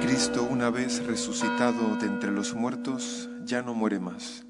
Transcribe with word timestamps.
Cristo, 0.00 0.42
una 0.50 0.70
vez 0.70 1.04
resucitado 1.04 1.96
de 1.96 2.06
entre 2.06 2.30
los 2.30 2.54
muertos, 2.54 3.28
ya 3.44 3.62
no 3.62 3.74
muere 3.74 4.00
más. 4.00 4.44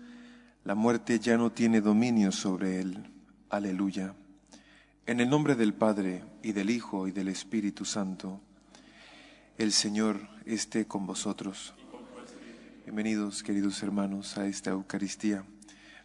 La 0.65 0.75
muerte 0.75 1.19
ya 1.19 1.37
no 1.37 1.51
tiene 1.51 1.81
dominio 1.81 2.33
sobre 2.33 2.81
él. 2.81 3.11
Aleluya. 3.51 4.15
En 5.07 5.21
el 5.21 5.31
nombre 5.31 5.55
del 5.55 5.73
Padre, 5.73 6.23
y 6.43 6.53
del 6.53 6.71
Hijo, 6.71 7.09
y 7.09 7.13
del 7.13 7.29
Espíritu 7.29 7.85
Santo, 7.85 8.43
el 9.59 9.73
Señor 9.73 10.21
esté 10.47 10.87
con 10.87 11.05
vosotros. 11.05 11.75
Bienvenidos, 12.85 13.43
queridos 13.43 13.83
hermanos, 13.83 14.39
a 14.39 14.47
esta 14.47 14.71
Eucaristía. 14.71 15.45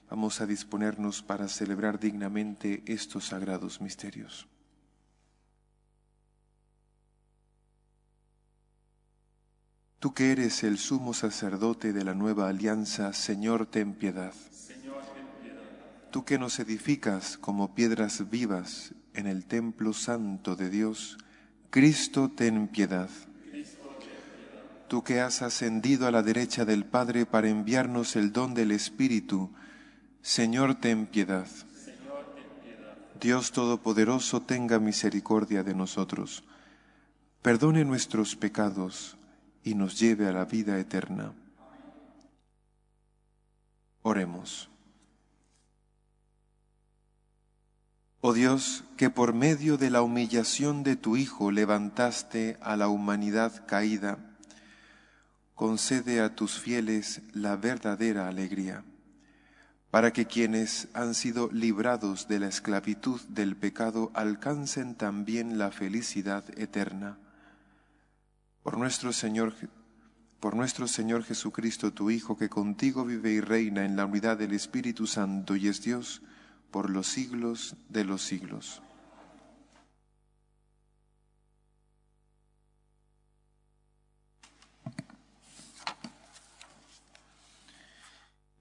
Vamos 0.09 0.41
a 0.41 0.47
disponernos 0.47 1.21
para 1.21 1.47
celebrar 1.47 1.99
dignamente 1.99 2.81
estos 2.87 3.25
sagrados 3.25 3.79
misterios. 3.79 4.47
Tú 9.99 10.15
que 10.15 10.31
eres 10.31 10.63
el 10.63 10.79
sumo 10.79 11.13
sacerdote 11.13 11.93
de 11.93 12.03
la 12.03 12.15
nueva 12.15 12.49
alianza, 12.49 13.13
Señor, 13.13 13.67
ten 13.67 13.93
piedad. 13.93 14.33
Tú 16.09 16.25
que 16.25 16.39
nos 16.39 16.57
edificas 16.59 17.37
como 17.37 17.75
piedras 17.75 18.29
vivas 18.31 18.95
en 19.13 19.27
el 19.27 19.45
templo 19.45 19.93
santo 19.93 20.55
de 20.55 20.71
Dios, 20.71 21.19
Cristo, 21.69 22.31
ten 22.31 22.67
piedad. 22.67 23.09
Tú 24.93 25.03
que 25.03 25.21
has 25.21 25.41
ascendido 25.41 26.05
a 26.05 26.11
la 26.11 26.21
derecha 26.21 26.65
del 26.65 26.85
Padre 26.85 27.25
para 27.25 27.49
enviarnos 27.49 28.15
el 28.15 28.31
don 28.31 28.53
del 28.53 28.71
Espíritu, 28.71 29.49
Señor, 30.21 30.75
ten 30.75 31.07
piedad. 31.07 31.47
Dios 33.19 33.51
Todopoderoso, 33.53 34.43
tenga 34.43 34.77
misericordia 34.77 35.63
de 35.63 35.73
nosotros. 35.73 36.43
Perdone 37.41 37.85
nuestros 37.85 38.35
pecados 38.35 39.17
y 39.63 39.73
nos 39.73 39.99
lleve 39.99 40.27
a 40.27 40.31
la 40.31 40.45
vida 40.45 40.77
eterna. 40.77 41.33
Oremos. 44.03 44.69
Oh 48.21 48.33
Dios, 48.33 48.83
que 48.95 49.09
por 49.09 49.33
medio 49.33 49.77
de 49.77 49.89
la 49.89 50.03
humillación 50.03 50.83
de 50.83 50.95
tu 50.95 51.17
Hijo 51.17 51.49
levantaste 51.49 52.59
a 52.61 52.75
la 52.75 52.89
humanidad 52.89 53.65
caída, 53.65 54.29
concede 55.55 56.21
a 56.21 56.35
tus 56.35 56.59
fieles 56.59 57.21
la 57.33 57.55
verdadera 57.55 58.27
alegría, 58.27 58.83
para 59.91 60.11
que 60.11 60.25
quienes 60.25 60.87
han 60.93 61.13
sido 61.13 61.49
librados 61.51 62.27
de 62.27 62.39
la 62.39 62.47
esclavitud 62.47 63.21
del 63.29 63.55
pecado 63.55 64.11
alcancen 64.13 64.95
también 64.95 65.57
la 65.57 65.71
felicidad 65.71 66.43
eterna 66.57 67.17
por 68.63 68.77
nuestro 68.77 69.13
Señor 69.13 69.53
por 70.39 70.57
nuestro 70.57 70.89
Señor 70.89 71.23
Jesucristo, 71.23 71.93
tu 71.93 72.11
Hijo, 72.11 72.35
que 72.35 72.49
contigo 72.49 73.05
vive 73.05 73.31
y 73.31 73.39
reina 73.39 73.85
en 73.85 73.95
la 73.95 74.05
unidad 74.05 74.37
del 74.37 74.51
Espíritu 74.51 75.07
Santo 75.07 75.55
y 75.55 75.69
es 75.69 75.81
Dios 75.81 76.21
por 76.69 76.89
los 76.89 77.07
siglos 77.07 77.77
de 77.87 78.03
los 78.03 78.23
siglos. 78.23 78.81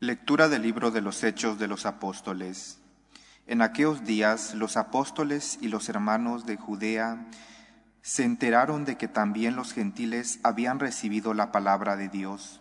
Lectura 0.03 0.49
del 0.49 0.63
libro 0.63 0.91
de 0.91 1.01
los 1.01 1.23
Hechos 1.23 1.61
de 1.61 1.69
los 1.69 1.87
Apóstoles. 1.87 2.81
En 3.47 3.63
aquellos 3.63 4.03
días 4.03 4.53
los 4.53 4.77
apóstoles 4.77 5.61
y 5.61 5.69
los 5.69 5.89
hermanos 5.89 6.45
de 6.45 6.57
Judea 6.57 7.25
se 8.01 8.25
enteraron 8.25 8.85
de 8.85 8.97
que 8.97 9.07
también 9.07 9.55
los 9.55 9.73
gentiles 9.73 10.41
habían 10.43 10.81
recibido 10.81 11.35
la 11.35 11.53
palabra 11.53 11.95
de 11.95 12.09
Dios. 12.09 12.61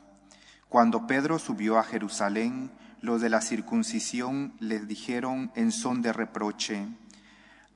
Cuando 0.70 1.08
Pedro 1.08 1.40
subió 1.40 1.80
a 1.80 1.84
Jerusalén, 1.84 2.70
los 3.02 3.22
de 3.22 3.32
la 3.32 3.42
circuncisión 3.42 4.54
les 4.60 4.88
dijeron 4.88 5.52
en 5.56 5.72
son 5.72 6.04
de 6.04 6.14
reproche, 6.14 6.86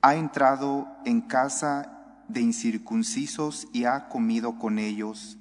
ha 0.00 0.14
entrado 0.14 0.86
en 1.04 1.22
casa 1.22 2.22
de 2.28 2.40
incircuncisos 2.40 3.66
y 3.72 3.86
ha 3.86 4.06
comido 4.08 4.60
con 4.60 4.78
ellos. 4.78 5.38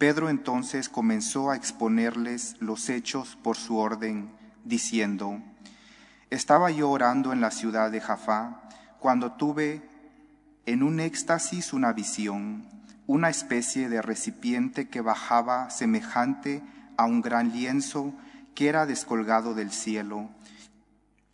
Pedro 0.00 0.30
entonces 0.30 0.88
comenzó 0.88 1.50
a 1.50 1.56
exponerles 1.56 2.56
los 2.58 2.88
hechos 2.88 3.36
por 3.42 3.58
su 3.58 3.76
orden, 3.76 4.30
diciendo, 4.64 5.42
Estaba 6.30 6.70
yo 6.70 6.88
orando 6.88 7.34
en 7.34 7.42
la 7.42 7.50
ciudad 7.50 7.90
de 7.90 8.00
Jafá 8.00 8.62
cuando 8.98 9.32
tuve 9.32 9.82
en 10.64 10.82
un 10.82 11.00
éxtasis 11.00 11.74
una 11.74 11.92
visión, 11.92 12.66
una 13.06 13.28
especie 13.28 13.90
de 13.90 14.00
recipiente 14.00 14.88
que 14.88 15.02
bajaba 15.02 15.68
semejante 15.68 16.62
a 16.96 17.04
un 17.04 17.20
gran 17.20 17.52
lienzo 17.52 18.14
que 18.54 18.70
era 18.70 18.86
descolgado 18.86 19.52
del 19.52 19.70
cielo, 19.70 20.30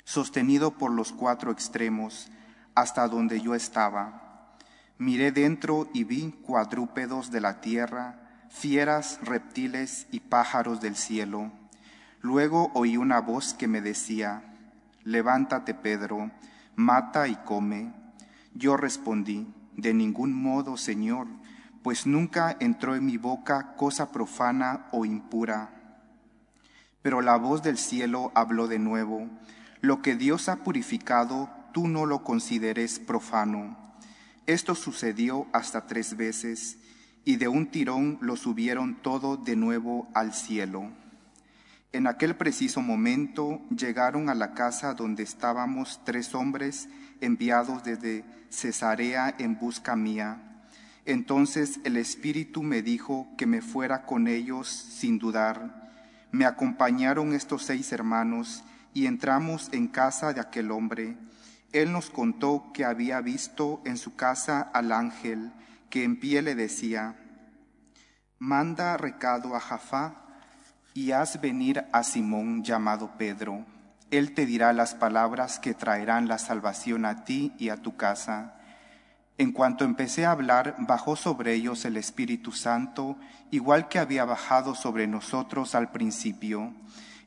sostenido 0.03 0.73
por 0.73 0.91
los 0.91 1.13
cuatro 1.13 1.53
extremos 1.53 2.33
hasta 2.75 3.07
donde 3.07 3.41
yo 3.41 3.55
estaba. 3.55 4.57
Miré 4.99 5.31
dentro 5.31 5.89
y 5.95 6.03
vi 6.03 6.33
cuadrúpedos 6.43 7.31
de 7.31 7.41
la 7.41 7.61
tierra, 7.61 8.26
fieras, 8.57 9.21
reptiles 9.23 10.07
y 10.11 10.21
pájaros 10.21 10.81
del 10.81 10.97
cielo. 10.97 11.53
Luego 12.23 12.71
oí 12.75 12.97
una 12.97 13.21
voz 13.21 13.53
que 13.53 13.69
me 13.69 13.83
decía, 13.83 14.43
Levántate, 15.05 15.75
Pedro, 15.75 16.31
mata 16.75 17.29
y 17.29 17.37
come. 17.37 17.93
Yo 18.55 18.77
respondí, 18.77 19.47
de 19.77 19.93
ningún 19.93 20.33
modo, 20.33 20.77
Señor, 20.77 21.29
pues 21.83 22.07
nunca 22.07 22.57
entró 22.59 22.97
en 22.97 23.05
mi 23.05 23.19
boca 23.19 23.75
cosa 23.77 24.11
profana 24.11 24.87
o 24.91 25.05
impura. 25.05 25.71
Pero 27.03 27.21
la 27.21 27.37
voz 27.37 27.63
del 27.63 27.79
cielo 27.79 28.33
habló 28.35 28.69
de 28.69 28.79
nuevo, 28.79 29.29
lo 29.81 30.03
que 30.03 30.17
Dios 30.17 30.49
ha 30.49 30.65
purificado, 30.65 31.51
tú 31.73 31.87
no 31.89 32.07
lo 32.07 32.25
consideres 32.25 32.99
profano. 32.99 33.77
Esto 34.47 34.75
sucedió 34.75 35.47
hasta 35.53 35.87
tres 35.87 36.17
veces, 36.17 36.79
y 37.27 37.37
de 37.37 37.49
un 37.49 37.67
tirón 37.67 38.19
lo 38.23 38.37
subieron 38.37 39.03
todo 39.03 39.37
de 39.37 39.57
nuevo 39.57 40.09
al 40.15 40.33
cielo. 40.33 40.93
En 41.93 42.07
aquel 42.07 42.37
preciso 42.37 42.81
momento 42.81 43.61
llegaron 43.77 44.31
a 44.31 44.35
la 44.37 44.55
casa 44.55 44.95
donde 44.95 45.25
estábamos 45.25 46.01
tres 46.05 46.37
hombres 46.37 46.89
enviados 47.21 47.83
desde 47.83 48.25
Cesarea 48.49 49.35
en 49.39 49.59
busca 49.59 49.97
mía. 49.97 50.41
Entonces 51.05 51.81
el 51.83 51.97
Espíritu 51.97 52.63
me 52.63 52.81
dijo 52.81 53.27
que 53.37 53.47
me 53.47 53.61
fuera 53.61 54.07
con 54.07 54.29
ellos 54.29 54.69
sin 54.69 55.19
dudar. 55.19 55.91
Me 56.31 56.45
acompañaron 56.45 57.33
estos 57.33 57.65
seis 57.65 57.91
hermanos 57.91 58.63
y 58.95 59.07
entramos 59.07 59.69
en 59.73 59.89
casa 59.89 60.33
de 60.33 60.41
aquel 60.41 60.71
hombre. 60.71 61.17
Él 61.73 61.91
nos 61.91 62.09
contó 62.09 62.71
que 62.73 62.85
había 62.85 63.21
visto 63.21 63.83
en 63.85 63.97
su 63.97 64.15
casa 64.15 64.61
al 64.61 64.93
ángel 64.93 65.51
que 65.91 66.05
en 66.05 66.19
pie 66.19 66.43
le 66.43 66.55
decía, 66.55 67.17
manda 68.39 68.97
recado 68.97 69.55
a 69.57 69.61
Jafá 69.61 70.23
y 70.95 71.13
haz 71.13 71.41
venir 71.41 71.85
a 71.93 72.03
Simón 72.03 72.63
llamado 72.63 73.13
Pedro 73.19 73.65
él 74.11 74.35
te 74.35 74.47
dirá 74.47 74.73
las 74.73 74.95
palabras 74.95 75.59
que 75.59 75.75
traerán 75.75 76.29
la 76.29 76.39
salvación 76.39 77.05
a 77.05 77.25
ti 77.25 77.53
y 77.59 77.71
a 77.71 77.77
tu 77.77 77.97
casa. 77.97 78.55
En 79.37 79.53
cuanto 79.53 79.85
empecé 79.85 80.25
a 80.25 80.31
hablar, 80.31 80.77
bajó 80.79 81.17
sobre 81.17 81.55
ellos 81.55 81.85
el 81.85 81.97
Espíritu 81.97 82.53
Santo, 82.53 83.17
igual 83.51 83.89
que 83.89 83.99
había 83.99 84.25
bajado 84.25 84.75
sobre 84.75 85.07
nosotros 85.07 85.75
al 85.75 85.91
principio. 85.91 86.73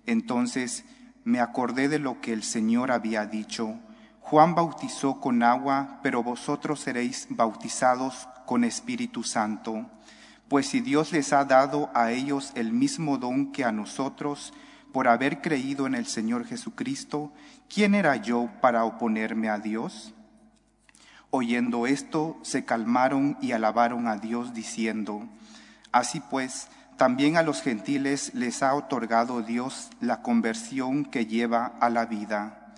Entonces 0.05 0.85
me 1.25 1.41
acordé 1.41 1.89
de 1.89 1.99
lo 1.99 2.21
que 2.21 2.31
el 2.31 2.43
Señor 2.43 2.91
había 2.91 3.25
dicho. 3.25 3.77
Juan 4.21 4.55
bautizó 4.55 5.19
con 5.19 5.43
agua, 5.43 5.99
pero 6.01 6.23
vosotros 6.23 6.79
seréis 6.79 7.27
bautizados 7.29 8.27
con 8.49 8.63
Espíritu 8.63 9.21
Santo. 9.21 9.85
Pues 10.47 10.65
si 10.65 10.79
Dios 10.79 11.11
les 11.11 11.33
ha 11.33 11.45
dado 11.45 11.91
a 11.93 12.11
ellos 12.11 12.51
el 12.55 12.73
mismo 12.73 13.19
don 13.19 13.51
que 13.51 13.63
a 13.63 13.71
nosotros, 13.71 14.55
por 14.91 15.07
haber 15.07 15.39
creído 15.39 15.85
en 15.85 15.93
el 15.93 16.07
Señor 16.07 16.47
Jesucristo, 16.47 17.31
¿quién 17.71 17.93
era 17.93 18.15
yo 18.15 18.49
para 18.59 18.85
oponerme 18.85 19.49
a 19.49 19.59
Dios? 19.59 20.15
Oyendo 21.29 21.85
esto, 21.85 22.39
se 22.41 22.65
calmaron 22.65 23.37
y 23.39 23.51
alabaron 23.51 24.07
a 24.07 24.17
Dios 24.17 24.55
diciendo, 24.55 25.29
Así 25.91 26.19
pues, 26.19 26.69
también 26.97 27.37
a 27.37 27.43
los 27.43 27.61
gentiles 27.61 28.31
les 28.33 28.63
ha 28.63 28.73
otorgado 28.73 29.43
Dios 29.43 29.91
la 30.01 30.23
conversión 30.23 31.05
que 31.05 31.27
lleva 31.27 31.67
a 31.79 31.91
la 31.91 32.07
vida. 32.07 32.73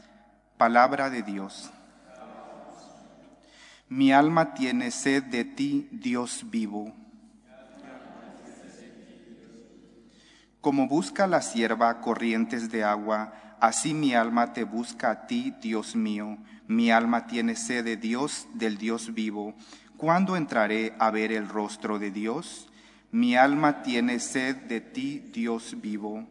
Palabra 0.58 1.10
de 1.10 1.24
Dios. 1.24 1.72
Mi 3.92 4.14
alma 4.14 4.54
tiene 4.54 4.90
sed 4.90 5.24
de 5.24 5.44
ti, 5.44 5.90
Dios 5.92 6.46
vivo. 6.50 6.94
Como 10.62 10.88
busca 10.88 11.28
la 11.28 11.42
sierva 11.42 12.00
corrientes 12.00 12.72
de 12.72 12.86
agua, 12.86 13.34
así 13.60 13.94
mi 13.94 14.14
alma 14.14 14.54
te 14.54 14.64
busca 14.64 15.12
a 15.12 15.28
ti, 15.28 15.54
Dios 15.62 15.98
mío. 15.98 16.38
Mi 16.68 16.90
alma 16.90 17.28
tiene 17.28 17.58
sed 17.58 17.84
de 17.84 17.98
Dios, 17.98 18.48
del 18.54 18.78
Dios 18.78 19.14
vivo. 19.14 19.56
¿Cuándo 19.98 20.38
entraré 20.38 20.96
a 20.98 21.12
ver 21.12 21.34
el 21.34 21.50
rostro 21.50 22.00
de 22.00 22.12
Dios? 22.12 22.70
Mi 23.12 23.36
alma 23.36 23.82
tiene 23.84 24.20
sed 24.20 24.56
de 24.56 24.80
ti, 24.80 25.20
Dios 25.34 25.82
vivo. 25.82 26.30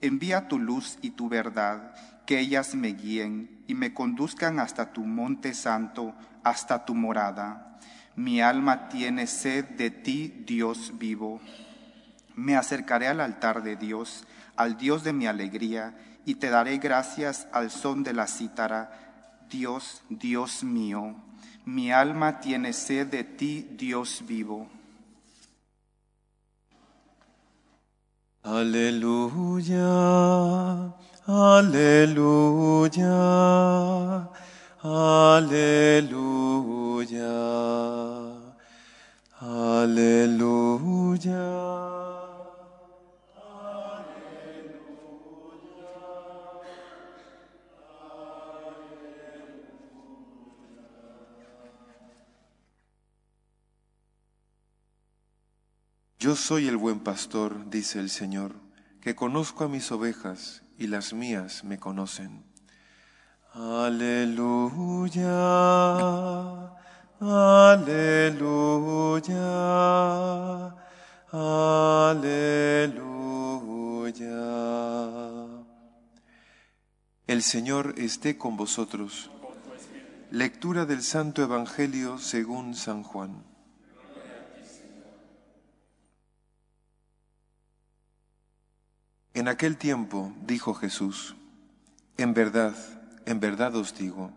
Envía 0.00 0.46
tu 0.46 0.60
luz 0.60 0.96
y 1.02 1.10
tu 1.10 1.28
verdad, 1.28 1.92
que 2.24 2.38
ellas 2.38 2.76
me 2.76 2.92
guíen 2.92 3.64
y 3.66 3.74
me 3.74 3.92
conduzcan 3.94 4.60
hasta 4.60 4.92
tu 4.92 5.04
monte 5.04 5.54
santo, 5.54 6.14
hasta 6.44 6.84
tu 6.84 6.94
morada. 6.94 7.78
Mi 8.16 8.40
alma 8.40 8.88
tiene 8.88 9.26
sed 9.26 9.64
de 9.76 9.90
ti, 9.90 10.44
Dios 10.46 10.92
vivo. 10.98 11.40
Me 12.34 12.56
acercaré 12.56 13.08
al 13.08 13.20
altar 13.20 13.62
de 13.62 13.76
Dios, 13.76 14.24
al 14.56 14.76
Dios 14.76 15.04
de 15.04 15.12
mi 15.12 15.26
alegría, 15.26 15.94
y 16.24 16.34
te 16.36 16.50
daré 16.50 16.78
gracias 16.78 17.48
al 17.52 17.70
son 17.70 18.02
de 18.02 18.12
la 18.12 18.26
cítara. 18.26 18.90
Dios, 19.50 20.02
Dios 20.08 20.62
mío, 20.62 21.16
mi 21.64 21.92
alma 21.92 22.40
tiene 22.40 22.72
sed 22.72 23.06
de 23.08 23.24
ti, 23.24 23.68
Dios 23.72 24.22
vivo. 24.26 24.68
Aleluya, 28.42 29.84
aleluya, 31.26 32.30
aleluya, 34.82 36.40
aleluya. 39.40 41.00
Yo 56.18 56.36
soy 56.36 56.68
el 56.68 56.76
buen 56.76 57.00
pastor, 57.00 57.70
dice 57.70 57.98
el 57.98 58.10
Señor, 58.10 58.54
que 59.00 59.14
conozco 59.14 59.64
a 59.64 59.68
mis 59.68 59.90
ovejas 59.90 60.62
y 60.76 60.86
las 60.86 61.14
mías 61.14 61.64
me 61.64 61.78
conocen. 61.78 62.49
Aleluya, 63.52 65.26
aleluya, 67.18 68.56
aleluya. 71.32 72.30
El 77.26 77.42
Señor 77.42 77.94
esté 77.98 78.38
con 78.38 78.56
vosotros. 78.56 79.32
Lectura 80.30 80.86
del 80.86 81.02
Santo 81.02 81.42
Evangelio 81.42 82.18
según 82.18 82.76
San 82.76 83.02
Juan. 83.02 83.42
En 89.34 89.48
aquel 89.48 89.76
tiempo 89.76 90.32
dijo 90.46 90.72
Jesús, 90.74 91.34
en 92.16 92.32
verdad, 92.32 92.76
en 93.26 93.40
verdad 93.40 93.74
os 93.76 93.96
digo, 93.96 94.32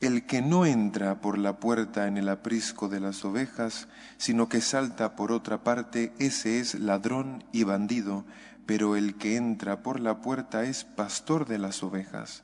el 0.00 0.26
que 0.26 0.42
no 0.42 0.66
entra 0.66 1.20
por 1.20 1.38
la 1.38 1.58
puerta 1.58 2.06
en 2.06 2.18
el 2.18 2.28
aprisco 2.28 2.88
de 2.88 3.00
las 3.00 3.24
ovejas, 3.24 3.88
sino 4.18 4.48
que 4.48 4.60
salta 4.60 5.16
por 5.16 5.32
otra 5.32 5.64
parte, 5.64 6.12
ese 6.18 6.60
es 6.60 6.74
ladrón 6.74 7.44
y 7.50 7.64
bandido, 7.64 8.26
pero 8.66 8.96
el 8.96 9.14
que 9.16 9.36
entra 9.36 9.82
por 9.82 10.00
la 10.00 10.20
puerta 10.20 10.64
es 10.64 10.84
pastor 10.84 11.46
de 11.46 11.58
las 11.58 11.82
ovejas. 11.82 12.42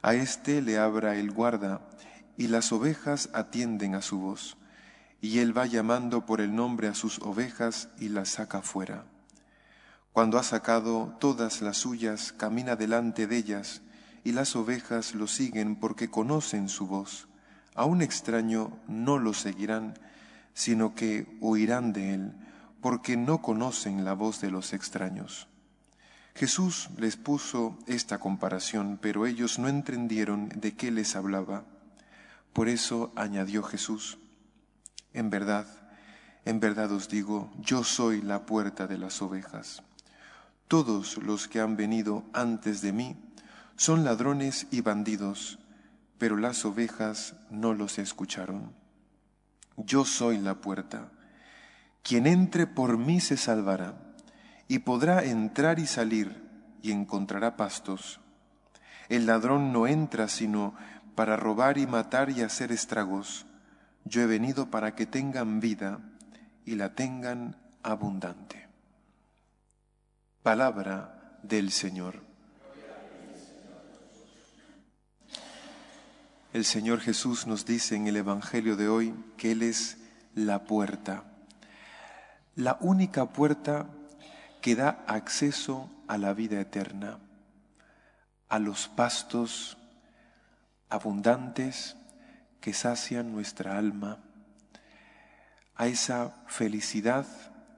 A 0.00 0.14
éste 0.14 0.62
le 0.62 0.78
abra 0.78 1.16
el 1.16 1.30
guarda, 1.30 1.82
y 2.38 2.46
las 2.46 2.72
ovejas 2.72 3.28
atienden 3.34 3.94
a 3.94 4.00
su 4.00 4.20
voz, 4.20 4.56
y 5.20 5.40
él 5.40 5.56
va 5.56 5.66
llamando 5.66 6.24
por 6.24 6.40
el 6.40 6.54
nombre 6.54 6.88
a 6.88 6.94
sus 6.94 7.18
ovejas 7.18 7.88
y 7.98 8.08
las 8.08 8.30
saca 8.30 8.62
fuera. 8.62 9.04
Cuando 10.12 10.38
ha 10.38 10.42
sacado 10.42 11.16
todas 11.20 11.60
las 11.60 11.76
suyas, 11.76 12.32
camina 12.32 12.76
delante 12.76 13.26
de 13.26 13.36
ellas, 13.36 13.82
y 14.28 14.32
las 14.32 14.56
ovejas 14.56 15.14
lo 15.14 15.26
siguen 15.26 15.74
porque 15.74 16.10
conocen 16.10 16.68
su 16.68 16.86
voz. 16.86 17.28
A 17.74 17.86
un 17.86 18.02
extraño 18.02 18.78
no 18.86 19.18
lo 19.18 19.32
seguirán, 19.32 19.94
sino 20.52 20.94
que 20.94 21.38
huirán 21.40 21.94
de 21.94 22.12
él, 22.12 22.32
porque 22.82 23.16
no 23.16 23.40
conocen 23.40 24.04
la 24.04 24.12
voz 24.12 24.42
de 24.42 24.50
los 24.50 24.74
extraños. 24.74 25.48
Jesús 26.34 26.90
les 26.98 27.16
puso 27.16 27.78
esta 27.86 28.18
comparación, 28.18 28.98
pero 29.00 29.24
ellos 29.24 29.58
no 29.58 29.66
entendieron 29.66 30.50
de 30.50 30.76
qué 30.76 30.90
les 30.90 31.16
hablaba. 31.16 31.64
Por 32.52 32.68
eso 32.68 33.14
añadió 33.16 33.62
Jesús, 33.62 34.18
En 35.14 35.30
verdad, 35.30 35.66
en 36.44 36.60
verdad 36.60 36.92
os 36.92 37.08
digo, 37.08 37.50
yo 37.58 37.82
soy 37.82 38.20
la 38.20 38.44
puerta 38.44 38.86
de 38.86 38.98
las 38.98 39.22
ovejas. 39.22 39.82
Todos 40.68 41.16
los 41.16 41.48
que 41.48 41.60
han 41.60 41.78
venido 41.78 42.24
antes 42.34 42.82
de 42.82 42.92
mí 42.92 43.16
son 43.78 44.04
ladrones 44.04 44.66
y 44.72 44.80
bandidos, 44.80 45.60
pero 46.18 46.36
las 46.36 46.64
ovejas 46.64 47.36
no 47.48 47.74
los 47.74 48.00
escucharon. 48.00 48.72
Yo 49.76 50.04
soy 50.04 50.38
la 50.38 50.56
puerta. 50.56 51.12
Quien 52.02 52.26
entre 52.26 52.66
por 52.66 52.98
mí 52.98 53.20
se 53.20 53.36
salvará, 53.36 53.94
y 54.66 54.80
podrá 54.80 55.22
entrar 55.22 55.78
y 55.78 55.86
salir, 55.86 56.42
y 56.82 56.90
encontrará 56.90 57.56
pastos. 57.56 58.18
El 59.08 59.26
ladrón 59.26 59.72
no 59.72 59.86
entra 59.86 60.26
sino 60.26 60.74
para 61.14 61.36
robar 61.36 61.78
y 61.78 61.86
matar 61.86 62.30
y 62.30 62.42
hacer 62.42 62.72
estragos. 62.72 63.46
Yo 64.04 64.22
he 64.22 64.26
venido 64.26 64.70
para 64.70 64.96
que 64.96 65.06
tengan 65.06 65.60
vida 65.60 66.00
y 66.64 66.74
la 66.74 66.96
tengan 66.96 67.54
abundante. 67.84 68.66
Palabra 70.42 71.38
del 71.44 71.70
Señor. 71.70 72.27
El 76.54 76.64
Señor 76.64 77.00
Jesús 77.00 77.46
nos 77.46 77.66
dice 77.66 77.94
en 77.94 78.06
el 78.06 78.16
Evangelio 78.16 78.74
de 78.76 78.88
hoy 78.88 79.14
que 79.36 79.52
Él 79.52 79.62
es 79.62 79.98
la 80.34 80.64
puerta, 80.64 81.24
la 82.56 82.78
única 82.80 83.26
puerta 83.26 83.86
que 84.62 84.74
da 84.74 85.04
acceso 85.06 85.90
a 86.06 86.16
la 86.16 86.32
vida 86.32 86.58
eterna, 86.58 87.18
a 88.48 88.58
los 88.58 88.88
pastos 88.88 89.76
abundantes 90.88 91.96
que 92.62 92.72
sacian 92.72 93.30
nuestra 93.30 93.76
alma, 93.76 94.18
a 95.74 95.86
esa 95.86 96.34
felicidad 96.46 97.26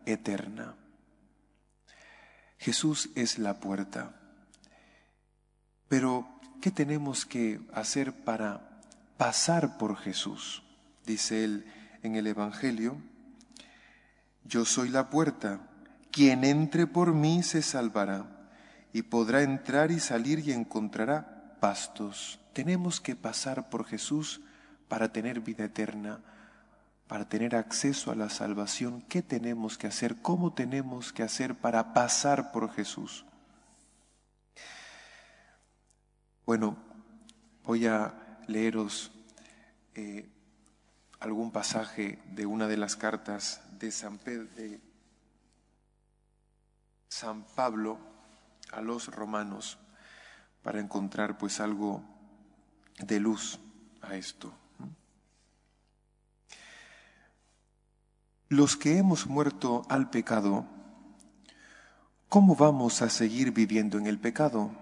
eterna. 0.06 0.76
Jesús 2.56 3.10
es 3.16 3.40
la 3.40 3.58
puerta. 3.58 4.14
Pero, 5.88 6.40
¿qué 6.62 6.70
tenemos 6.70 7.26
que 7.26 7.60
hacer 7.74 8.12
para 8.12 8.69
pasar 9.20 9.76
por 9.76 9.98
Jesús? 9.98 10.62
Dice 11.04 11.44
él 11.44 11.66
en 12.02 12.16
el 12.16 12.26
Evangelio, 12.26 12.96
yo 14.44 14.64
soy 14.64 14.88
la 14.88 15.10
puerta, 15.10 15.60
quien 16.10 16.42
entre 16.42 16.86
por 16.86 17.12
mí 17.12 17.42
se 17.42 17.60
salvará 17.60 18.48
y 18.94 19.02
podrá 19.02 19.42
entrar 19.42 19.90
y 19.90 20.00
salir 20.00 20.38
y 20.38 20.52
encontrará 20.52 21.58
pastos. 21.60 22.40
Tenemos 22.54 22.98
que 22.98 23.14
pasar 23.14 23.68
por 23.68 23.84
Jesús 23.84 24.40
para 24.88 25.12
tener 25.12 25.40
vida 25.40 25.64
eterna 25.64 26.20
para 27.06 27.28
tener 27.28 27.56
acceso 27.56 28.12
a 28.12 28.14
la 28.14 28.30
salvación, 28.30 29.02
¿qué 29.08 29.20
tenemos 29.20 29.76
que 29.76 29.88
hacer? 29.88 30.22
¿Cómo 30.22 30.52
tenemos 30.52 31.12
que 31.12 31.24
hacer 31.24 31.56
para 31.56 31.92
pasar 31.92 32.52
por 32.52 32.72
Jesús? 32.72 33.24
Bueno, 36.46 36.76
voy 37.64 37.88
a 37.88 38.19
leeros 38.50 39.12
eh, 39.94 40.28
algún 41.20 41.52
pasaje 41.52 42.18
de 42.32 42.46
una 42.46 42.66
de 42.66 42.76
las 42.76 42.96
cartas 42.96 43.62
de 43.78 43.90
San, 43.90 44.18
de 44.24 44.80
San 47.08 47.44
Pablo 47.54 47.98
a 48.72 48.80
los 48.80 49.08
romanos 49.08 49.78
para 50.62 50.80
encontrar 50.80 51.38
pues 51.38 51.60
algo 51.60 52.02
de 52.98 53.20
luz 53.20 53.58
a 54.02 54.16
esto. 54.16 54.52
Los 58.48 58.76
que 58.76 58.98
hemos 58.98 59.26
muerto 59.26 59.82
al 59.88 60.10
pecado, 60.10 60.66
¿cómo 62.28 62.56
vamos 62.56 63.00
a 63.00 63.08
seguir 63.08 63.52
viviendo 63.52 63.96
en 63.96 64.06
el 64.06 64.18
pecado? 64.18 64.79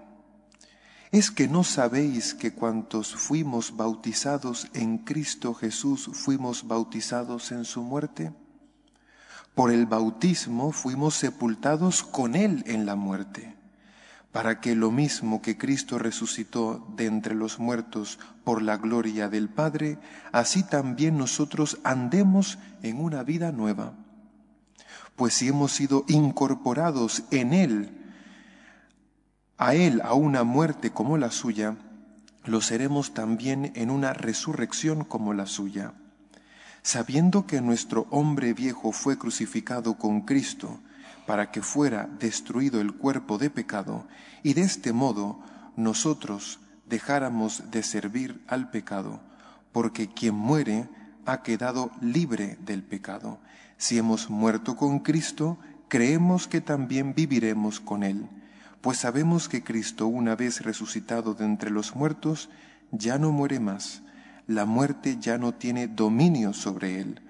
¿Es 1.10 1.30
que 1.30 1.48
no 1.48 1.64
sabéis 1.64 2.34
que 2.34 2.52
cuantos 2.52 3.14
fuimos 3.14 3.76
bautizados 3.76 4.68
en 4.74 4.98
Cristo 4.98 5.54
Jesús 5.54 6.10
fuimos 6.12 6.66
bautizados 6.66 7.52
en 7.52 7.64
su 7.64 7.82
muerte? 7.82 8.32
por 9.58 9.72
el 9.72 9.86
bautismo 9.86 10.70
fuimos 10.70 11.16
sepultados 11.16 12.04
con 12.04 12.36
Él 12.36 12.62
en 12.68 12.86
la 12.86 12.94
muerte, 12.94 13.56
para 14.30 14.60
que 14.60 14.76
lo 14.76 14.92
mismo 14.92 15.42
que 15.42 15.58
Cristo 15.58 15.98
resucitó 15.98 16.86
de 16.94 17.06
entre 17.06 17.34
los 17.34 17.58
muertos 17.58 18.20
por 18.44 18.62
la 18.62 18.76
gloria 18.76 19.28
del 19.28 19.48
Padre, 19.48 19.98
así 20.30 20.62
también 20.62 21.18
nosotros 21.18 21.80
andemos 21.82 22.60
en 22.84 23.00
una 23.00 23.24
vida 23.24 23.50
nueva. 23.50 23.94
Pues 25.16 25.34
si 25.34 25.48
hemos 25.48 25.72
sido 25.72 26.04
incorporados 26.06 27.24
en 27.32 27.52
Él, 27.52 27.97
a 29.58 29.74
Él 29.74 30.00
a 30.02 30.14
una 30.14 30.44
muerte 30.44 30.90
como 30.90 31.18
la 31.18 31.30
suya, 31.30 31.76
lo 32.44 32.60
seremos 32.60 33.12
también 33.12 33.72
en 33.74 33.90
una 33.90 34.14
resurrección 34.14 35.04
como 35.04 35.34
la 35.34 35.46
suya 35.46 35.92
sabiendo 36.88 37.46
que 37.46 37.60
nuestro 37.60 38.06
hombre 38.10 38.54
viejo 38.54 38.92
fue 38.92 39.18
crucificado 39.18 39.98
con 39.98 40.22
Cristo 40.22 40.80
para 41.26 41.50
que 41.50 41.60
fuera 41.60 42.08
destruido 42.18 42.80
el 42.80 42.94
cuerpo 42.94 43.36
de 43.36 43.50
pecado, 43.50 44.06
y 44.42 44.54
de 44.54 44.62
este 44.62 44.94
modo 44.94 45.38
nosotros 45.76 46.60
dejáramos 46.88 47.70
de 47.70 47.82
servir 47.82 48.42
al 48.48 48.70
pecado, 48.70 49.20
porque 49.72 50.08
quien 50.08 50.34
muere 50.34 50.88
ha 51.26 51.42
quedado 51.42 51.90
libre 52.00 52.56
del 52.64 52.82
pecado. 52.82 53.38
Si 53.76 53.98
hemos 53.98 54.30
muerto 54.30 54.74
con 54.74 55.00
Cristo, 55.00 55.58
creemos 55.88 56.48
que 56.48 56.62
también 56.62 57.14
viviremos 57.14 57.80
con 57.80 58.02
Él, 58.02 58.26
pues 58.80 58.98
sabemos 58.98 59.48
que 59.48 59.64
Cristo, 59.64 60.06
una 60.06 60.36
vez 60.36 60.62
resucitado 60.62 61.34
de 61.34 61.44
entre 61.44 61.70
los 61.70 61.96
muertos, 61.96 62.48
ya 62.90 63.18
no 63.18 63.32
muere 63.32 63.60
más 63.60 64.02
la 64.48 64.64
muerte 64.64 65.18
ya 65.20 65.38
no 65.38 65.54
tiene 65.54 65.86
dominio 65.86 66.54
sobre 66.54 67.00
él, 67.00 67.20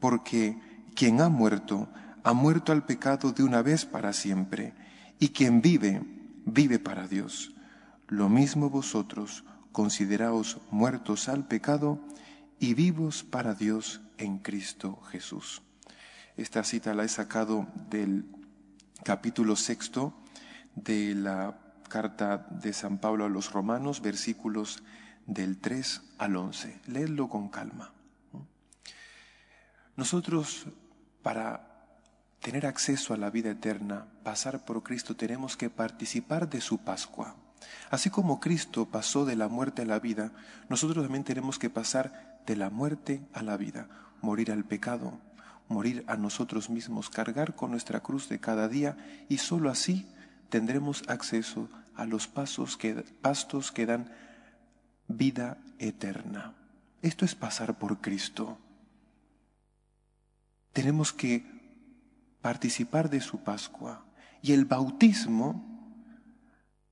porque 0.00 0.58
quien 0.96 1.20
ha 1.20 1.28
muerto, 1.28 1.88
ha 2.24 2.32
muerto 2.32 2.72
al 2.72 2.86
pecado 2.86 3.32
de 3.32 3.44
una 3.44 3.62
vez 3.62 3.84
para 3.84 4.14
siempre, 4.14 4.72
y 5.20 5.28
quien 5.28 5.60
vive, 5.60 6.02
vive 6.46 6.78
para 6.78 7.06
Dios. 7.06 7.54
Lo 8.08 8.30
mismo 8.30 8.70
vosotros, 8.70 9.44
consideraos 9.70 10.60
muertos 10.70 11.28
al 11.28 11.46
pecado 11.46 12.00
y 12.58 12.72
vivos 12.72 13.22
para 13.22 13.54
Dios 13.54 14.00
en 14.16 14.38
Cristo 14.38 14.98
Jesús. 15.10 15.60
Esta 16.38 16.64
cita 16.64 16.94
la 16.94 17.04
he 17.04 17.08
sacado 17.08 17.66
del 17.90 18.24
capítulo 19.04 19.56
sexto 19.56 20.14
de 20.74 21.14
la 21.14 21.58
carta 21.88 22.46
de 22.50 22.72
San 22.72 22.98
Pablo 22.98 23.24
a 23.24 23.28
los 23.28 23.52
Romanos, 23.52 24.00
versículos 24.00 24.82
del 25.26 25.58
3 25.58 26.02
al 26.18 26.36
11. 26.36 26.80
Leedlo 26.86 27.28
con 27.28 27.48
calma. 27.48 27.92
Nosotros, 29.96 30.66
para 31.22 31.68
tener 32.40 32.66
acceso 32.66 33.14
a 33.14 33.18
la 33.18 33.30
vida 33.30 33.50
eterna, 33.50 34.06
pasar 34.24 34.64
por 34.64 34.82
Cristo, 34.82 35.14
tenemos 35.16 35.56
que 35.56 35.70
participar 35.70 36.48
de 36.48 36.60
su 36.60 36.78
Pascua. 36.78 37.36
Así 37.90 38.10
como 38.10 38.40
Cristo 38.40 38.86
pasó 38.86 39.24
de 39.24 39.36
la 39.36 39.48
muerte 39.48 39.82
a 39.82 39.86
la 39.86 40.00
vida, 40.00 40.32
nosotros 40.68 41.04
también 41.04 41.24
tenemos 41.24 41.58
que 41.58 41.70
pasar 41.70 42.40
de 42.46 42.56
la 42.56 42.70
muerte 42.70 43.22
a 43.32 43.42
la 43.42 43.56
vida, 43.56 43.88
morir 44.20 44.50
al 44.50 44.64
pecado, 44.64 45.20
morir 45.68 46.04
a 46.08 46.16
nosotros 46.16 46.70
mismos, 46.70 47.10
cargar 47.10 47.54
con 47.54 47.70
nuestra 47.70 48.00
cruz 48.00 48.28
de 48.28 48.40
cada 48.40 48.68
día 48.68 48.96
y 49.28 49.38
sólo 49.38 49.70
así 49.70 50.08
tendremos 50.52 51.02
acceso 51.08 51.70
a 51.96 52.04
los 52.04 52.28
pasos 52.28 52.76
que, 52.76 52.92
pastos 53.22 53.72
que 53.72 53.86
dan 53.86 54.12
vida 55.08 55.56
eterna. 55.78 56.52
Esto 57.00 57.24
es 57.24 57.34
pasar 57.34 57.78
por 57.78 58.02
Cristo. 58.02 58.58
Tenemos 60.74 61.14
que 61.14 61.42
participar 62.42 63.08
de 63.08 63.22
su 63.22 63.38
Pascua. 63.38 64.04
Y 64.42 64.52
el 64.52 64.66
bautismo 64.66 65.64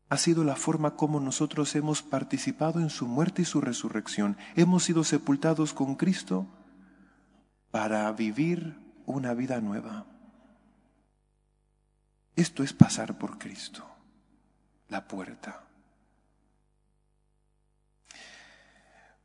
ha 0.09 0.17
sido 0.17 0.43
la 0.43 0.57
forma 0.57 0.97
como 0.97 1.21
nosotros 1.21 1.77
hemos 1.77 2.01
participado 2.01 2.81
en 2.81 2.89
su 2.89 3.07
muerte 3.07 3.43
y 3.43 3.45
su 3.45 3.61
resurrección. 3.61 4.39
Hemos 4.57 4.85
sido 4.85 5.05
sepultados 5.05 5.75
con 5.75 5.97
Cristo 5.97 6.47
para 7.71 8.11
vivir 8.13 8.79
una 9.05 9.35
vida 9.35 9.61
nueva. 9.61 10.10
Esto 12.41 12.63
es 12.63 12.73
pasar 12.73 13.19
por 13.19 13.39
Cristo, 13.39 13.87
la 14.89 15.07
puerta. 15.07 15.63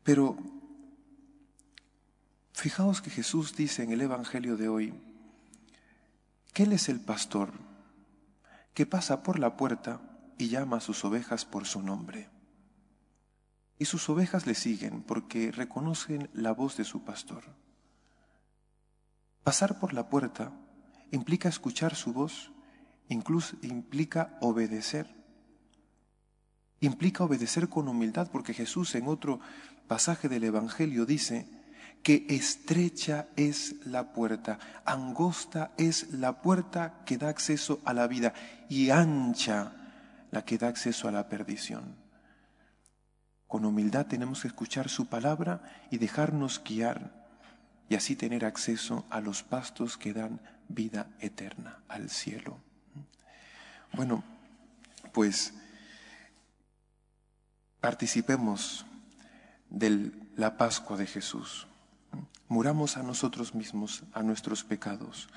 Pero 0.03 0.36
fijaos 2.51 3.01
que 3.01 3.10
Jesús 3.10 3.55
dice 3.55 3.84
en 3.84 3.93
el 3.93 4.01
Evangelio 4.01 4.57
de 4.57 4.67
hoy 4.67 4.93
que 6.51 6.63
Él 6.63 6.74
es 6.74 6.89
el 6.89 7.00
pastor 7.00 7.53
que 8.74 8.86
pasa 8.86 9.24
por 9.24 9.39
la 9.39 9.55
puerta 9.55 10.01
y 10.38 10.50
llama 10.50 10.75
a 10.75 10.81
sus 10.81 11.05
ovejas 11.05 11.45
por 11.45 11.65
su 11.65 11.81
nombre. 11.81 12.27
Y 13.79 13.86
sus 13.86 14.10
ovejas 14.10 14.45
le 14.45 14.55
siguen 14.55 15.03
porque 15.03 15.53
reconocen 15.53 16.29
la 16.34 16.51
voz 16.51 16.75
de 16.75 16.84
su 16.84 17.05
pastor. 17.05 17.45
Pasar 19.45 19.79
por 19.79 19.93
la 19.93 20.10
puerta 20.10 20.51
implica 21.12 21.48
escuchar 21.48 21.95
su 21.95 22.12
voz, 22.12 22.51
incluso 23.09 23.57
implica 23.62 24.38
obedecer. 24.41 25.07
Implica 26.79 27.24
obedecer 27.24 27.69
con 27.69 27.88
humildad 27.88 28.29
porque 28.31 28.53
Jesús 28.53 28.95
en 28.95 29.07
otro 29.07 29.39
pasaje 29.88 30.29
del 30.29 30.43
Evangelio 30.43 31.05
dice 31.05 31.47
que 32.03 32.25
estrecha 32.29 33.27
es 33.35 33.75
la 33.85 34.13
puerta, 34.13 34.59
angosta 34.85 35.71
es 35.77 36.12
la 36.12 36.41
puerta 36.41 37.01
que 37.05 37.17
da 37.17 37.29
acceso 37.29 37.81
a 37.85 37.93
la 37.93 38.07
vida 38.07 38.33
y 38.69 38.91
ancha 38.91 39.74
la 40.31 40.45
que 40.45 40.57
da 40.57 40.67
acceso 40.67 41.07
a 41.07 41.12
la 41.12 41.29
perdición. 41.29 41.95
Con 43.47 43.65
humildad 43.65 44.05
tenemos 44.05 44.41
que 44.41 44.50
escuchar 44.50 44.89
su 44.89 45.07
palabra 45.07 45.63
y 45.89 45.97
dejarnos 45.97 46.62
guiar 46.63 47.25
y 47.89 47.95
así 47.95 48.15
tener 48.15 48.45
acceso 48.45 49.05
a 49.09 49.21
los 49.21 49.43
pastos 49.43 49.97
que 49.97 50.13
dan 50.13 50.41
vida 50.67 51.07
eterna, 51.19 51.83
al 51.88 52.09
cielo. 52.09 52.59
Bueno, 53.94 54.24
pues 55.13 55.54
participemos 57.80 58.86
de 59.70 60.12
la 60.36 60.58
Pascua 60.58 60.98
de 60.98 61.08
Jesús. 61.08 61.68
Muramos 62.48 62.98
a 62.98 63.04
nosotros 63.04 63.56
mismos, 63.56 64.04
a 64.13 64.24
nuestros 64.24 64.63
pecados. 64.63 65.30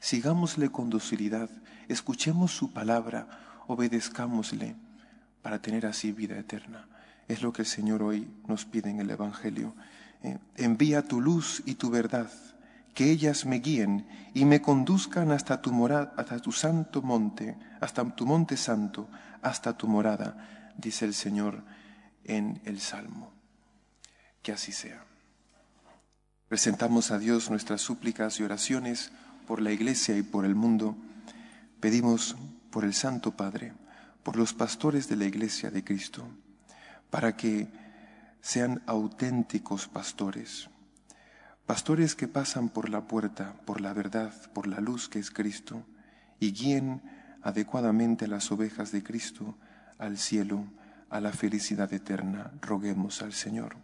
Sigámosle 0.00 0.70
con 0.70 0.90
docilidad, 0.90 1.48
escuchemos 1.88 2.52
su 2.52 2.72
palabra, 2.72 3.28
obedezcámosle 3.66 4.76
para 5.42 5.60
tener 5.60 5.86
así 5.86 6.12
vida 6.12 6.38
eterna. 6.38 6.88
Es 7.28 7.42
lo 7.42 7.52
que 7.52 7.62
el 7.62 7.68
Señor 7.68 8.02
hoy 8.02 8.28
nos 8.46 8.64
pide 8.64 8.90
en 8.90 9.00
el 9.00 9.10
Evangelio. 9.10 9.74
Eh, 10.22 10.38
envía 10.56 11.02
tu 11.02 11.20
luz 11.20 11.62
y 11.66 11.74
tu 11.74 11.90
verdad, 11.90 12.30
que 12.94 13.10
ellas 13.10 13.46
me 13.46 13.60
guíen 13.60 14.06
y 14.34 14.44
me 14.44 14.60
conduzcan 14.60 15.32
hasta 15.32 15.62
tu 15.62 15.72
morada, 15.72 16.12
hasta 16.16 16.38
tu 16.38 16.52
santo 16.52 17.02
monte, 17.02 17.56
hasta 17.80 18.04
tu 18.14 18.26
monte 18.26 18.56
santo, 18.56 19.08
hasta 19.40 19.76
tu 19.76 19.88
morada, 19.88 20.72
dice 20.76 21.04
el 21.04 21.14
Señor 21.14 21.64
en 22.24 22.60
el 22.64 22.80
Salmo 22.80 23.32
que 24.42 24.52
así 24.52 24.72
sea. 24.72 25.04
Presentamos 26.48 27.10
a 27.10 27.18
Dios 27.18 27.48
nuestras 27.48 27.80
súplicas 27.80 28.38
y 28.38 28.42
oraciones 28.42 29.12
por 29.46 29.62
la 29.62 29.72
Iglesia 29.72 30.16
y 30.16 30.22
por 30.22 30.44
el 30.44 30.54
mundo. 30.54 30.96
Pedimos 31.80 32.36
por 32.70 32.84
el 32.84 32.92
Santo 32.92 33.36
Padre, 33.36 33.72
por 34.22 34.36
los 34.36 34.52
pastores 34.52 35.08
de 35.08 35.16
la 35.16 35.24
Iglesia 35.24 35.70
de 35.70 35.84
Cristo, 35.84 36.28
para 37.10 37.36
que 37.36 37.68
sean 38.40 38.82
auténticos 38.86 39.88
pastores, 39.88 40.68
pastores 41.72 42.14
que 42.14 42.28
pasan 42.28 42.68
por 42.68 42.90
la 42.90 43.08
puerta, 43.08 43.54
por 43.64 43.80
la 43.80 43.94
verdad, 43.94 44.34
por 44.52 44.66
la 44.66 44.78
luz 44.78 45.08
que 45.08 45.18
es 45.18 45.30
Cristo, 45.30 45.86
y 46.38 46.52
guíen 46.52 47.00
adecuadamente 47.40 48.26
a 48.26 48.28
las 48.28 48.52
ovejas 48.52 48.92
de 48.92 49.02
Cristo 49.02 49.56
al 49.96 50.18
cielo, 50.18 50.66
a 51.08 51.18
la 51.22 51.32
felicidad 51.32 51.90
eterna. 51.94 52.50
Roguemos 52.60 53.22
al 53.22 53.32
Señor. 53.32 53.76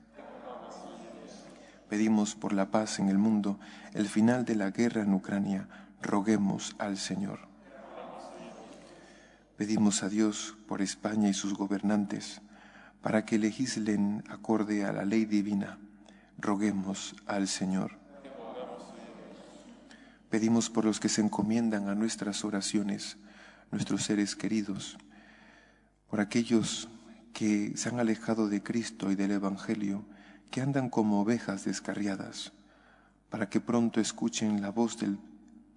Pedimos 1.89 2.35
por 2.35 2.53
la 2.53 2.71
paz 2.71 2.99
en 2.99 3.09
el 3.09 3.17
mundo, 3.17 3.59
el 3.95 4.07
final 4.11 4.45
de 4.45 4.57
la 4.57 4.71
guerra 4.71 5.01
en 5.01 5.15
Ucrania. 5.15 5.67
Roguemos 6.03 6.77
al 6.79 6.99
Señor. 6.99 7.39
Pedimos 9.57 10.03
a 10.03 10.11
Dios 10.11 10.59
por 10.67 10.83
España 10.83 11.31
y 11.31 11.33
sus 11.33 11.55
gobernantes, 11.55 12.43
para 13.01 13.25
que 13.25 13.39
legislen 13.39 14.25
acorde 14.29 14.85
a 14.85 14.93
la 14.93 15.07
ley 15.07 15.25
divina. 15.25 15.79
Roguemos 16.39 17.17
al 17.27 17.49
Señor. 17.49 17.99
Pedimos 20.31 20.71
por 20.71 20.85
los 20.85 21.01
que 21.01 21.09
se 21.09 21.21
encomiendan 21.21 21.89
a 21.89 21.95
nuestras 21.95 22.45
oraciones, 22.45 23.17
nuestros 23.73 24.05
seres 24.05 24.37
queridos, 24.37 24.99
por 26.09 26.21
aquellos 26.21 26.89
que 27.33 27.77
se 27.77 27.89
han 27.89 27.99
alejado 27.99 28.49
de 28.49 28.63
Cristo 28.63 29.11
y 29.11 29.17
del 29.17 29.33
Evangelio, 29.33 30.05
que 30.51 30.61
andan 30.61 30.91
como 30.91 31.21
ovejas 31.21 31.65
descarriadas, 31.65 32.53
para 33.31 33.49
que 33.49 33.61
pronto 33.61 34.01
escuchen 34.01 34.63
la 34.63 34.71
voz 34.71 34.99
del 34.99 35.19